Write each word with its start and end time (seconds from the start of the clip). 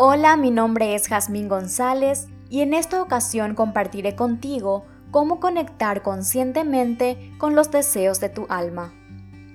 Hola, 0.00 0.36
mi 0.36 0.52
nombre 0.52 0.94
es 0.94 1.08
Jazmín 1.08 1.48
González 1.48 2.28
y 2.48 2.60
en 2.60 2.72
esta 2.72 3.02
ocasión 3.02 3.56
compartiré 3.56 4.14
contigo 4.14 4.84
cómo 5.10 5.40
conectar 5.40 6.02
conscientemente 6.02 7.32
con 7.36 7.56
los 7.56 7.72
deseos 7.72 8.20
de 8.20 8.28
tu 8.28 8.46
alma. 8.48 8.94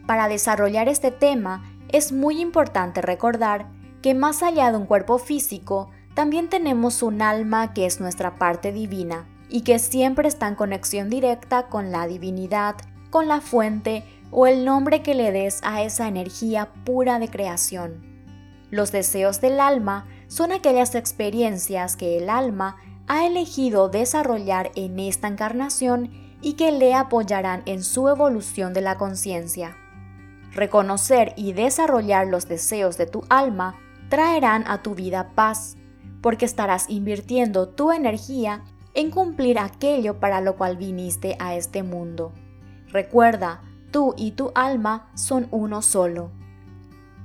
Para 0.05 0.27
desarrollar 0.27 0.89
este 0.89 1.11
tema 1.11 1.63
es 1.87 2.11
muy 2.11 2.41
importante 2.41 3.01
recordar 3.01 3.69
que 4.01 4.13
más 4.13 4.43
allá 4.43 4.69
de 4.69 4.79
un 4.79 4.85
cuerpo 4.85 5.17
físico, 5.17 5.91
también 6.13 6.49
tenemos 6.49 7.03
un 7.03 7.21
alma 7.21 7.73
que 7.73 7.85
es 7.85 8.01
nuestra 8.01 8.35
parte 8.35 8.73
divina 8.73 9.25
y 9.47 9.61
que 9.61 9.79
siempre 9.79 10.27
está 10.27 10.49
en 10.49 10.55
conexión 10.55 11.09
directa 11.09 11.67
con 11.69 11.89
la 11.89 12.05
divinidad, 12.05 12.75
con 13.11 13.29
la 13.29 13.39
fuente 13.39 14.03
o 14.29 14.45
el 14.45 14.65
nombre 14.65 15.03
que 15.03 15.15
le 15.15 15.31
des 15.31 15.61
a 15.63 15.83
esa 15.83 16.09
energía 16.09 16.67
pura 16.83 17.17
de 17.17 17.29
creación. 17.29 18.11
Los 18.73 18.91
deseos 18.91 19.39
del 19.39 19.59
alma 19.59 20.07
son 20.33 20.51
aquellas 20.51 20.95
experiencias 20.95 21.95
que 21.95 22.17
el 22.17 22.27
alma 22.27 22.77
ha 23.05 23.27
elegido 23.27 23.87
desarrollar 23.87 24.71
en 24.73 24.97
esta 24.97 25.27
encarnación 25.27 26.09
y 26.41 26.53
que 26.53 26.71
le 26.71 26.95
apoyarán 26.95 27.61
en 27.67 27.83
su 27.83 28.09
evolución 28.09 28.73
de 28.73 28.81
la 28.81 28.97
conciencia. 28.97 29.77
Reconocer 30.51 31.33
y 31.37 31.53
desarrollar 31.53 32.25
los 32.25 32.47
deseos 32.47 32.97
de 32.97 33.05
tu 33.05 33.23
alma 33.29 33.75
traerán 34.09 34.63
a 34.65 34.81
tu 34.81 34.95
vida 34.95 35.33
paz, 35.35 35.77
porque 36.19 36.45
estarás 36.45 36.89
invirtiendo 36.89 37.69
tu 37.69 37.91
energía 37.91 38.63
en 38.95 39.11
cumplir 39.11 39.59
aquello 39.59 40.19
para 40.19 40.41
lo 40.41 40.55
cual 40.55 40.77
viniste 40.77 41.37
a 41.37 41.53
este 41.53 41.83
mundo. 41.83 42.33
Recuerda, 42.87 43.61
tú 43.91 44.15
y 44.17 44.31
tu 44.31 44.51
alma 44.55 45.11
son 45.13 45.47
uno 45.51 45.83
solo. 45.83 46.31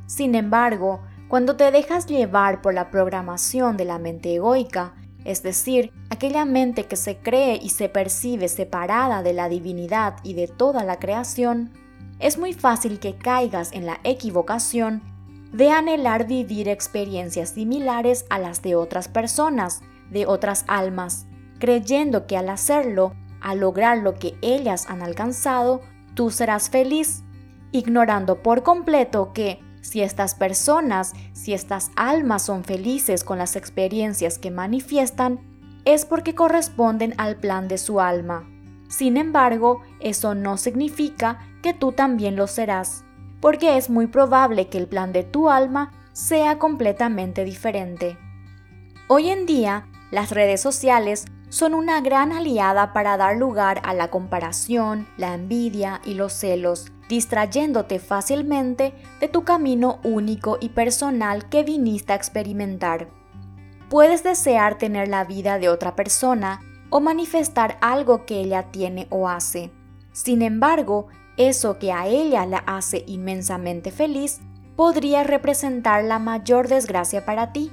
Sin 0.07 0.35
embargo, 0.35 1.01
cuando 1.29 1.57
te 1.57 1.71
dejas 1.71 2.07
llevar 2.07 2.63
por 2.63 2.73
la 2.73 2.91
programación 2.91 3.77
de 3.77 3.85
la 3.85 3.99
mente 3.99 4.35
egoica, 4.35 4.95
es 5.25 5.43
decir, 5.43 5.93
aquella 6.09 6.47
mente 6.47 6.85
que 6.85 6.97
se 6.97 7.19
cree 7.19 7.59
y 7.63 7.69
se 7.69 7.91
percibe 7.91 8.49
separada 8.49 9.23
de 9.23 9.35
la 9.35 9.51
divinidad 9.51 10.17
y 10.23 10.33
de 10.33 10.49
toda 10.49 10.85
la 10.85 10.99
creación, 10.99 11.71
es 12.19 12.39
muy 12.39 12.55
fácil 12.55 12.99
que 12.99 13.17
caigas 13.17 13.73
en 13.73 13.85
la 13.85 14.01
equivocación 14.05 15.03
de 15.53 15.71
anhelar 15.71 16.27
vivir 16.27 16.69
experiencias 16.69 17.51
similares 17.51 18.25
a 18.31 18.39
las 18.39 18.63
de 18.63 18.75
otras 18.75 19.09
personas, 19.09 19.83
de 20.11 20.27
otras 20.27 20.65
almas, 20.67 21.27
creyendo 21.59 22.27
que 22.27 22.39
al 22.39 22.49
hacerlo, 22.49 23.13
al 23.41 23.61
lograr 23.61 23.99
lo 23.99 24.15
que 24.15 24.35
ellas 24.41 24.89
han 24.89 25.03
alcanzado, 25.03 25.83
tú 26.15 26.31
serás 26.31 26.71
feliz, 26.71 27.23
ignorando 27.71 28.43
por 28.43 28.63
completo 28.63 29.33
que 29.35 29.61
si 29.81 30.03
estas 30.03 30.35
personas, 30.35 31.13
si 31.33 31.55
estas 31.55 31.91
almas 31.97 32.43
son 32.43 32.65
felices 32.65 33.25
con 33.25 33.39
las 33.39 33.57
experiencias 33.57 34.39
que 34.39 34.51
manifiestan, 34.51 35.41
es 35.85 36.05
porque 36.05 36.35
corresponden 36.35 37.15
al 37.19 37.37
plan 37.37 37.69
de 37.69 37.79
su 37.79 38.01
alma. 38.01 38.49
Sin 38.89 39.17
embargo, 39.17 39.83
eso 40.01 40.35
no 40.35 40.57
significa 40.57 41.39
que 41.63 41.75
tú 41.75 41.93
también 41.93 42.37
lo 42.37 42.47
serás, 42.47 43.05
porque 43.41 43.77
es 43.77 43.91
muy 43.91 44.07
probable 44.07 44.69
que 44.69 44.79
el 44.79 44.89
plan 44.89 45.13
de 45.13 45.25
tu 45.25 45.51
alma 45.51 45.93
sea 46.13 46.59
completamente 46.59 47.45
diferente. 47.45 48.19
Hoy 49.09 49.29
en 49.29 49.47
día, 49.47 49.87
las 50.11 50.31
redes 50.31 50.61
sociales 50.61 51.27
son 51.49 51.75
una 51.75 52.01
gran 52.01 52.33
aliada 52.33 52.93
para 52.93 53.17
dar 53.17 53.37
lugar 53.37 53.81
a 53.85 53.95
la 53.95 54.09
comparación, 54.09 55.07
la 55.17 55.35
envidia 55.35 56.01
y 56.05 56.15
los 56.15 56.33
celos, 56.33 56.93
distrayéndote 57.09 57.99
fácilmente 57.99 58.93
de 59.21 59.29
tu 59.29 59.45
camino 59.45 59.99
único 60.05 60.59
y 60.61 60.71
personal 60.71 61.49
que 61.49 61.65
viniste 61.65 62.13
a 62.13 62.17
experimentar. 62.17 63.09
Puedes 63.89 64.23
desear 64.23 64.77
tener 64.77 65.09
la 65.09 65.25
vida 65.25 65.59
de 65.59 65.69
otra 65.69 65.97
persona 65.97 66.61
o 66.91 67.01
manifestar 67.01 67.79
algo 67.81 68.27
que 68.27 68.41
ella 68.41 68.71
tiene 68.71 69.07
o 69.11 69.29
hace. 69.29 69.71
Sin 70.13 70.43
embargo, 70.43 71.09
eso 71.37 71.79
que 71.79 71.93
a 71.93 72.07
ella 72.07 72.45
la 72.47 72.59
hace 72.59 73.05
inmensamente 73.07 73.91
feliz 73.91 74.41
podría 74.77 75.25
representar 75.25 76.05
la 76.05 76.19
mayor 76.19 76.69
desgracia 76.69 77.25
para 77.25 77.53
ti. 77.53 77.73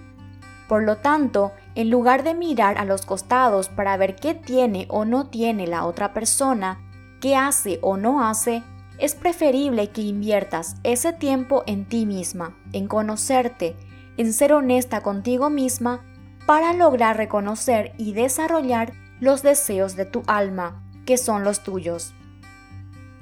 Por 0.68 0.84
lo 0.84 0.98
tanto, 0.98 1.52
en 1.76 1.90
lugar 1.90 2.24
de 2.24 2.34
mirar 2.34 2.78
a 2.78 2.86
los 2.86 3.06
costados 3.06 3.70
para 3.70 3.98
ver 3.98 4.16
qué 4.16 4.34
tiene 4.34 4.88
o 4.90 5.06
no 5.06 5.28
tiene 5.28 5.68
la 5.68 5.86
otra 5.86 6.14
persona, 6.14 6.82
qué 7.22 7.36
hace 7.36 7.80
o 7.82 7.98
no 7.98 8.26
hace, 8.28 8.64
es 8.98 9.16
preferible 9.16 9.90
que 9.90 10.02
inviertas 10.02 10.78
ese 10.84 11.14
tiempo 11.14 11.64
en 11.68 11.86
ti 11.86 12.06
misma, 12.06 12.58
en 12.74 12.88
conocerte, 12.88 13.76
en 14.18 14.34
ser 14.34 14.54
honesta 14.54 15.02
contigo 15.02 15.50
misma 15.50 16.02
para 16.46 16.74
lograr 16.74 17.18
reconocer 17.18 17.94
y 17.98 18.14
desarrollar 18.14 18.94
los 19.20 19.44
deseos 19.44 19.96
de 19.96 20.06
tu 20.06 20.24
alma, 20.28 20.84
que 21.06 21.18
son 21.18 21.44
los 21.44 21.64
tuyos. 21.64 22.14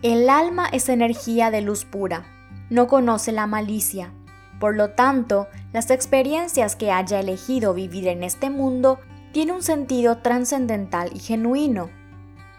El 0.01 0.29
alma 0.29 0.67
es 0.71 0.89
energía 0.89 1.49
de 1.49 1.61
luz 1.61 1.85
pura, 1.85 2.25
no 2.69 2.87
conoce 2.87 3.31
la 3.31 3.47
malicia. 3.47 4.13
Por 4.59 4.75
lo 4.75 4.91
tanto, 4.91 5.47
las 5.71 5.89
experiencias 5.89 6.75
que 6.75 6.91
haya 6.91 7.19
elegido 7.19 7.73
vivir 7.73 8.07
en 8.07 8.23
este 8.23 8.49
mundo 8.49 8.99
tienen 9.31 9.55
un 9.55 9.63
sentido 9.63 10.17
trascendental 10.17 11.09
y 11.13 11.19
genuino. 11.19 11.89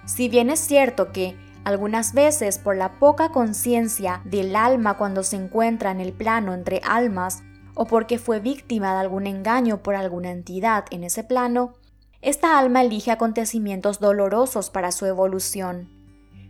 Si 0.04 0.28
bien 0.28 0.50
es 0.50 0.60
cierto 0.60 1.12
que 1.12 1.36
algunas 1.64 2.12
veces 2.12 2.58
por 2.58 2.76
la 2.76 2.98
poca 2.98 3.30
conciencia 3.30 4.20
del 4.24 4.54
alma 4.54 4.96
cuando 4.96 5.22
se 5.22 5.36
encuentra 5.36 5.90
en 5.90 6.00
el 6.00 6.12
plano 6.12 6.54
entre 6.54 6.80
almas 6.84 7.42
o 7.74 7.86
porque 7.86 8.18
fue 8.18 8.40
víctima 8.40 8.92
de 8.92 9.00
algún 9.00 9.26
engaño 9.26 9.82
por 9.82 9.94
alguna 9.96 10.30
entidad 10.30 10.84
en 10.90 11.04
ese 11.04 11.24
plano, 11.24 11.74
esta 12.20 12.58
alma 12.58 12.82
elige 12.82 13.10
acontecimientos 13.10 14.00
dolorosos 14.00 14.70
para 14.70 14.92
su 14.92 15.06
evolución. 15.06 15.90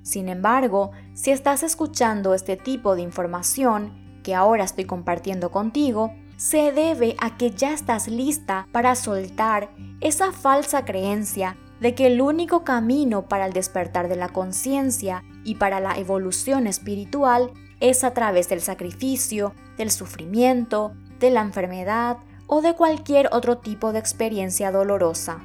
Sin 0.03 0.29
embargo, 0.29 0.91
si 1.15 1.31
estás 1.31 1.63
escuchando 1.63 2.35
este 2.35 2.57
tipo 2.57 2.95
de 2.95 3.03
información 3.03 4.21
que 4.23 4.35
ahora 4.35 4.65
estoy 4.65 4.85
compartiendo 4.85 5.51
contigo, 5.51 6.13
se 6.37 6.73
debe 6.73 7.17
a 7.21 7.37
que 7.37 7.53
ya 7.53 7.73
estás 7.73 8.09
lista 8.09 8.69
para 8.73 8.95
soltar 8.97 9.71
esa 10.01 10.33
falsa 10.33 10.85
creencia 10.85 11.57
de 11.81 11.95
que 11.95 12.07
el 12.07 12.21
único 12.21 12.65
camino 12.65 13.29
para 13.29 13.47
el 13.47 13.53
despertar 13.53 14.09
de 14.09 14.17
la 14.17 14.29
conciencia 14.29 15.25
y 15.45 15.57
para 15.57 15.81
la 15.81 15.97
evolución 15.99 16.67
espiritual 16.67 17.51
es 17.81 18.05
a 18.05 18.15
través 18.15 18.49
del 18.49 18.61
sacrificio, 18.61 19.53
del 19.77 19.91
sufrimiento, 19.91 20.93
de 21.21 21.31
la 21.31 21.43
enfermedad 21.43 22.19
o 22.47 22.63
de 22.63 22.75
cualquier 22.75 23.29
otro 23.33 23.59
tipo 23.59 23.93
de 23.93 23.99
experiencia 23.99 24.71
dolorosa. 24.71 25.41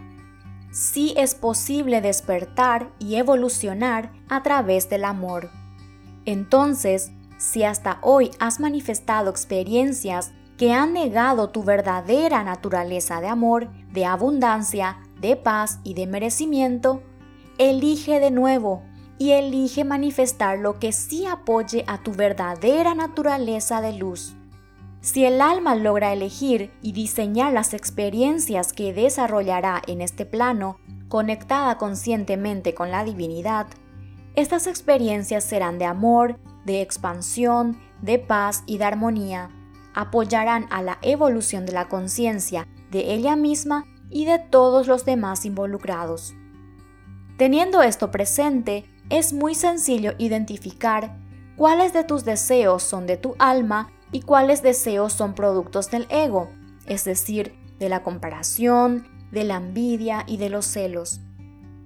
Sí 0.72 1.14
es 1.18 1.34
posible 1.34 2.02
despertar 2.02 2.92
y 3.00 3.16
evolucionar 3.16 4.12
a 4.30 4.44
través 4.44 4.90
del 4.90 5.06
amor. 5.06 5.50
Entonces, 6.26 7.12
si 7.38 7.64
hasta 7.64 7.98
hoy 8.02 8.32
has 8.40 8.60
manifestado 8.60 9.32
experiencias 9.32 10.32
que 10.58 10.74
han 10.74 10.94
negado 10.94 11.50
tu 11.50 11.64
verdadera 11.64 12.44
naturaleza 12.44 13.22
de 13.22 13.30
amor, 13.30 13.70
de 13.92 14.06
abundancia, 14.06 15.00
de 15.20 15.36
paz 15.36 15.80
y 15.84 15.94
de 15.94 16.08
merecimiento, 16.08 17.04
elige 17.58 18.20
de 18.20 18.32
nuevo 18.32 18.84
y 19.18 19.32
elige 19.32 19.84
manifestar 19.84 20.58
lo 20.58 20.80
que 20.80 20.94
sí 20.94 21.26
apoye 21.26 21.84
a 21.88 22.02
tu 22.02 22.14
verdadera 22.14 22.96
naturaleza 22.96 23.82
de 23.82 23.94
luz. 23.94 24.36
Si 25.02 25.26
el 25.26 25.42
alma 25.42 25.76
logra 25.76 26.12
elegir 26.12 26.72
y 26.82 26.92
diseñar 26.92 27.54
las 27.54 27.74
experiencias 27.74 28.74
que 28.74 28.94
desarrollará 28.94 29.82
en 29.88 30.02
este 30.02 30.26
plano, 30.26 30.78
conectada 31.08 31.78
conscientemente 31.78 32.74
con 32.74 32.92
la 32.92 33.04
divinidad, 33.04 33.68
estas 34.36 34.68
experiencias 34.68 35.44
serán 35.44 35.80
de 35.80 35.86
amor, 35.86 36.40
de 36.66 36.82
expansión, 36.82 37.78
de 38.02 38.20
paz 38.20 38.64
y 38.66 38.78
de 38.78 38.86
armonía. 38.86 39.50
Apoyarán 39.94 40.68
a 40.70 40.82
la 40.82 40.98
evolución 41.02 41.66
de 41.66 41.74
la 41.74 41.90
conciencia 41.90 42.68
de 42.92 43.14
ella 43.14 43.36
misma 43.36 43.86
y 44.10 44.26
de 44.26 44.40
todos 44.40 44.88
los 44.88 45.06
demás 45.06 45.46
involucrados. 45.46 46.34
Teniendo 47.38 47.82
esto 47.82 48.12
presente, 48.12 48.86
es 49.10 49.34
muy 49.34 49.56
sencillo 49.56 50.14
identificar 50.18 51.18
cuáles 51.56 51.94
de 51.94 52.04
tus 52.04 52.26
deseos 52.26 52.84
son 52.84 53.08
de 53.08 53.18
tu 53.18 53.36
alma 53.40 53.92
y 54.12 54.22
cuáles 54.22 54.62
deseos 54.62 55.14
son 55.14 55.34
productos 55.36 55.90
del 55.92 56.06
ego, 56.10 56.50
es 56.86 57.06
decir, 57.06 57.56
de 57.80 57.90
la 57.90 58.04
comparación, 58.04 59.08
de 59.32 59.44
la 59.44 59.58
envidia 59.58 60.24
y 60.28 60.38
de 60.38 60.50
los 60.50 60.66
celos. 60.66 61.22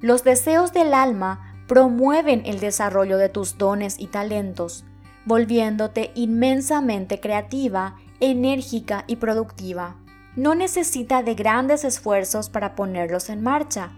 Los 0.01 0.23
deseos 0.23 0.73
del 0.73 0.93
alma 0.93 1.55
promueven 1.67 2.43
el 2.45 2.59
desarrollo 2.59 3.17
de 3.17 3.29
tus 3.29 3.57
dones 3.57 3.99
y 3.99 4.07
talentos, 4.07 4.85
volviéndote 5.25 6.11
inmensamente 6.15 7.19
creativa, 7.19 7.95
enérgica 8.19 9.05
y 9.07 9.17
productiva 9.17 9.97
no 10.35 10.55
necesita 10.55 11.21
de 11.23 11.35
grandes 11.35 11.83
esfuerzos 11.83 12.49
para 12.49 12.75
ponerlos 12.75 13.29
en 13.29 13.43
marcha, 13.43 13.91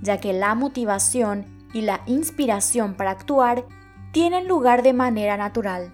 ya 0.00 0.18
que 0.18 0.32
la 0.32 0.54
motivación 0.54 1.46
y 1.74 1.82
la 1.82 2.00
inspiración 2.06 2.94
para 2.94 3.10
actuar 3.10 3.64
tienen 4.12 4.48
lugar 4.48 4.82
de 4.82 4.92
manera 4.92 5.36
natural. 5.36 5.92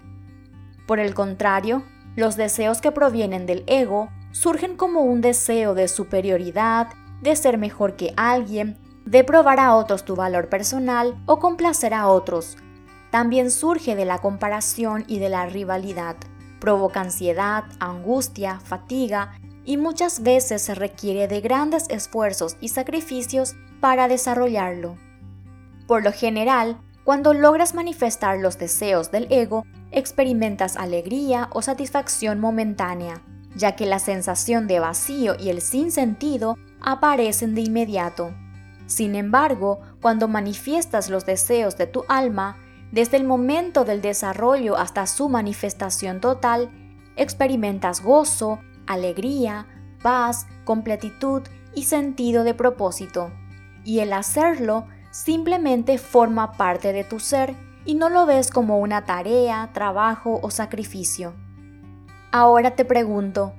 Por 0.87 1.01
el 1.01 1.15
contrario, 1.15 1.83
los 2.17 2.37
deseos 2.37 2.81
que 2.81 2.93
provienen 2.93 3.47
del 3.47 3.65
ego 3.67 4.09
surgen 4.33 4.77
como 4.77 5.03
un 5.03 5.21
deseo 5.21 5.75
de 5.75 5.89
superioridad, 5.89 6.89
de 7.21 7.35
ser 7.37 7.59
mejor 7.59 7.97
que 7.97 8.13
alguien, 8.17 8.79
de 9.05 9.25
probar 9.25 9.59
a 9.59 9.75
otros 9.75 10.05
tu 10.05 10.17
valor 10.17 10.49
personal 10.49 11.21
o 11.27 11.39
complacer 11.39 11.95
a 11.95 12.09
otros. 12.09 12.57
También 13.11 13.51
surge 13.51 13.97
de 13.97 14.05
la 14.05 14.19
comparación 14.19 15.05
y 15.07 15.19
de 15.19 15.29
la 15.29 15.47
rivalidad. 15.47 16.17
Provoca 16.61 17.01
ansiedad, 17.01 17.65
angustia, 17.81 18.61
fatiga 18.61 19.33
y 19.69 19.77
muchas 19.77 20.23
veces 20.23 20.63
se 20.63 20.75
requiere 20.75 21.29
de 21.29 21.43
grandes 21.43 21.85
esfuerzos 21.91 22.57
y 22.59 22.69
sacrificios 22.69 23.55
para 23.81 24.09
desarrollarlo. 24.09 24.97
Por 25.87 26.03
lo 26.03 26.11
general, 26.11 26.81
cuando 27.05 27.35
logras 27.35 27.75
manifestar 27.75 28.39
los 28.39 28.57
deseos 28.57 29.11
del 29.11 29.31
ego, 29.31 29.67
experimentas 29.91 30.79
alegría 30.79 31.51
o 31.53 31.61
satisfacción 31.61 32.41
momentánea, 32.41 33.21
ya 33.57 33.77
que 33.77 33.85
la 33.85 33.99
sensación 33.99 34.69
de 34.69 34.81
vacío 34.81 35.37
y 35.39 35.51
el 35.51 35.61
sinsentido 35.61 36.57
aparecen 36.81 37.55
de 37.55 37.61
inmediato. 37.61 38.33
Sin 38.87 39.15
embargo, 39.15 39.81
cuando 40.01 40.29
manifiestas 40.29 41.11
los 41.11 41.27
deseos 41.27 41.77
de 41.77 41.87
tu 41.87 42.05
alma, 42.09 42.57
desde 42.91 43.19
el 43.19 43.25
momento 43.25 43.85
del 43.85 44.01
desarrollo 44.01 44.79
hasta 44.79 45.07
su 45.07 45.29
manifestación 45.29 46.23
total, 46.23 46.71
experimentas 47.17 48.03
gozo, 48.03 48.61
alegría, 48.89 49.67
paz, 50.03 50.47
completitud 50.65 51.43
y 51.75 51.85
sentido 51.85 52.43
de 52.43 52.55
propósito. 52.55 53.31
Y 53.85 54.01
el 54.01 54.13
hacerlo 54.13 54.87
simplemente 55.11 55.99
forma 55.99 56.53
parte 56.53 56.93
de 56.93 57.05
tu 57.05 57.21
ser 57.21 57.55
y 57.85 57.95
no 57.95 58.09
lo 58.09 58.27
ves 58.27 58.51
como 58.51 58.81
una 58.81 59.05
tarea, 59.05 59.71
trabajo 59.73 60.41
o 60.43 60.51
sacrificio. 60.51 61.35
Ahora 62.33 62.75
te 62.75 62.85
pregunto, 62.85 63.55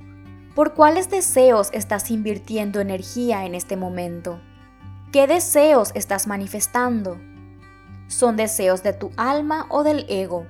¿por 0.54 0.74
cuáles 0.74 1.10
deseos 1.10 1.70
estás 1.74 2.12
invirtiendo 2.12 2.80
energía 2.80 3.46
en 3.46 3.56
este 3.56 3.76
momento? 3.76 4.40
¿Qué 5.12 5.26
deseos 5.26 5.92
estás 5.96 6.28
manifestando? 6.28 7.18
¿Son 8.08 8.36
deseos 8.36 8.84
de 8.84 8.94
tu 8.94 9.12
alma 9.18 9.66
o 9.70 9.84
del 9.84 10.06
ego? 10.10 10.46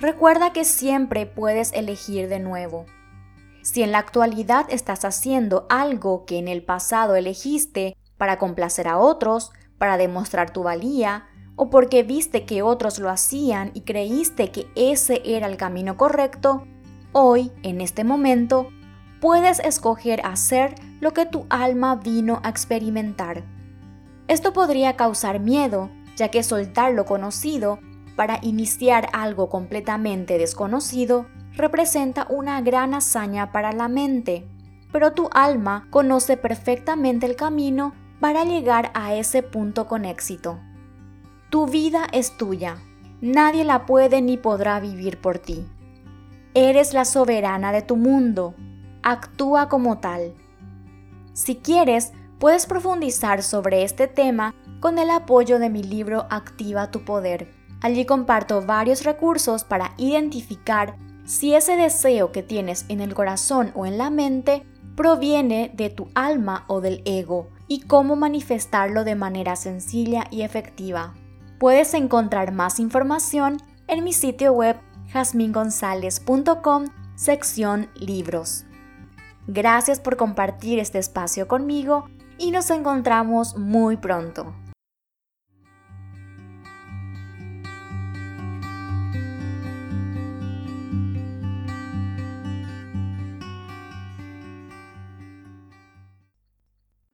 Recuerda 0.00 0.52
que 0.52 0.64
siempre 0.64 1.26
puedes 1.26 1.72
elegir 1.72 2.28
de 2.28 2.40
nuevo. 2.40 2.86
Si 3.62 3.82
en 3.82 3.92
la 3.92 3.98
actualidad 3.98 4.66
estás 4.70 5.04
haciendo 5.04 5.66
algo 5.68 6.24
que 6.24 6.38
en 6.38 6.48
el 6.48 6.62
pasado 6.62 7.14
elegiste 7.14 7.96
para 8.16 8.38
complacer 8.38 8.88
a 8.88 8.98
otros, 8.98 9.52
para 9.78 9.96
demostrar 9.96 10.52
tu 10.52 10.62
valía, 10.62 11.26
o 11.56 11.68
porque 11.68 12.02
viste 12.02 12.46
que 12.46 12.62
otros 12.62 12.98
lo 12.98 13.10
hacían 13.10 13.70
y 13.74 13.82
creíste 13.82 14.50
que 14.50 14.66
ese 14.76 15.20
era 15.24 15.46
el 15.46 15.58
camino 15.58 15.96
correcto, 15.96 16.66
hoy, 17.12 17.52
en 17.62 17.80
este 17.80 18.02
momento, 18.02 18.68
puedes 19.20 19.60
escoger 19.60 20.22
hacer 20.24 20.74
lo 21.00 21.12
que 21.12 21.26
tu 21.26 21.44
alma 21.50 21.96
vino 21.96 22.40
a 22.42 22.48
experimentar. 22.48 23.44
Esto 24.26 24.52
podría 24.52 24.96
causar 24.96 25.40
miedo, 25.40 25.90
ya 26.16 26.28
que 26.30 26.42
soltar 26.42 26.92
lo 26.94 27.04
conocido 27.04 27.78
para 28.16 28.38
iniciar 28.42 29.08
algo 29.12 29.48
completamente 29.48 30.38
desconocido 30.38 31.26
representa 31.56 32.26
una 32.28 32.60
gran 32.60 32.94
hazaña 32.94 33.52
para 33.52 33.72
la 33.72 33.88
mente, 33.88 34.46
pero 34.92 35.12
tu 35.12 35.28
alma 35.32 35.86
conoce 35.90 36.36
perfectamente 36.36 37.26
el 37.26 37.36
camino 37.36 37.94
para 38.20 38.44
llegar 38.44 38.90
a 38.94 39.14
ese 39.14 39.42
punto 39.42 39.86
con 39.86 40.04
éxito. 40.04 40.60
Tu 41.50 41.66
vida 41.66 42.06
es 42.12 42.36
tuya, 42.36 42.78
nadie 43.20 43.64
la 43.64 43.86
puede 43.86 44.22
ni 44.22 44.36
podrá 44.36 44.78
vivir 44.80 45.20
por 45.20 45.38
ti. 45.38 45.66
Eres 46.54 46.94
la 46.94 47.04
soberana 47.04 47.72
de 47.72 47.82
tu 47.82 47.96
mundo, 47.96 48.54
actúa 49.02 49.68
como 49.68 49.98
tal. 49.98 50.34
Si 51.32 51.56
quieres, 51.56 52.12
puedes 52.38 52.66
profundizar 52.66 53.42
sobre 53.42 53.84
este 53.84 54.08
tema 54.08 54.54
con 54.80 54.98
el 54.98 55.10
apoyo 55.10 55.58
de 55.58 55.70
mi 55.70 55.82
libro 55.82 56.26
Activa 56.30 56.90
tu 56.90 57.04
Poder. 57.04 57.50
Allí 57.82 58.04
comparto 58.04 58.62
varios 58.62 59.04
recursos 59.04 59.64
para 59.64 59.92
identificar 59.96 60.96
si 61.30 61.54
ese 61.54 61.76
deseo 61.76 62.32
que 62.32 62.42
tienes 62.42 62.86
en 62.88 63.00
el 63.00 63.14
corazón 63.14 63.70
o 63.76 63.86
en 63.86 63.98
la 63.98 64.10
mente 64.10 64.66
proviene 64.96 65.70
de 65.72 65.88
tu 65.88 66.08
alma 66.16 66.64
o 66.66 66.80
del 66.80 67.02
ego 67.04 67.50
y 67.68 67.82
cómo 67.82 68.16
manifestarlo 68.16 69.04
de 69.04 69.14
manera 69.14 69.54
sencilla 69.54 70.24
y 70.32 70.42
efectiva. 70.42 71.14
Puedes 71.60 71.94
encontrar 71.94 72.50
más 72.50 72.80
información 72.80 73.58
en 73.86 74.02
mi 74.02 74.12
sitio 74.12 74.52
web 74.52 74.76
jasmingonzalez.com 75.12 76.86
sección 77.14 77.90
libros. 77.94 78.64
Gracias 79.46 80.00
por 80.00 80.16
compartir 80.16 80.80
este 80.80 80.98
espacio 80.98 81.46
conmigo 81.46 82.06
y 82.38 82.50
nos 82.50 82.70
encontramos 82.70 83.56
muy 83.56 83.96
pronto. 83.96 84.52